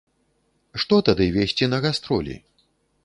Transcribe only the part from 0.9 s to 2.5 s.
тады везці на гастролі?